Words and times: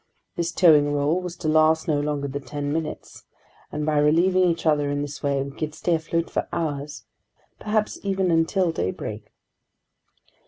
This 0.35 0.51
towing 0.51 0.91
role 0.93 1.21
was 1.21 1.35
to 1.37 1.47
last 1.47 1.87
no 1.87 1.99
longer 1.99 2.27
than 2.27 2.41
ten 2.41 2.73
minutes, 2.73 3.25
and 3.71 3.85
by 3.85 3.99
relieving 3.99 4.45
each 4.45 4.65
other 4.65 4.89
in 4.89 5.03
this 5.03 5.21
way, 5.21 5.43
we 5.43 5.51
could 5.51 5.75
stay 5.75 5.93
afloat 5.93 6.27
for 6.27 6.47
hours, 6.51 7.05
perhaps 7.59 7.99
even 8.01 8.31
until 8.31 8.71
daybreak. 8.71 9.31